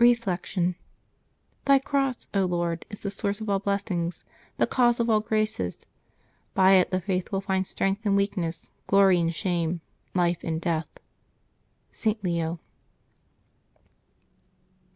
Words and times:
Reflection.— 0.00 0.74
"Thy 1.66 1.78
cross, 1.78 2.26
Lord, 2.34 2.84
is 2.90 2.98
the 2.98 3.10
source 3.10 3.40
of 3.40 3.48
all 3.48 3.60
blessings, 3.60 4.24
the 4.56 4.66
cause 4.66 4.98
of 4.98 5.08
all 5.08 5.20
graces: 5.20 5.86
by 6.52 6.72
it 6.72 6.90
the 6.90 7.00
faithful 7.00 7.40
find 7.40 7.64
strength 7.64 8.04
in 8.04 8.16
weakness, 8.16 8.70
glory 8.88 9.20
in 9.20 9.30
shame, 9.30 9.80
life 10.16 10.42
in 10.42 10.58
death/'— 10.58 10.98
^S^^. 11.92 12.18
Leo. 12.24 12.58